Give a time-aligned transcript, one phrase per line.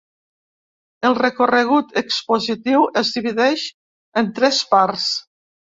[1.09, 3.69] El recorregut expositiu es divideix
[4.23, 5.11] en tres parts.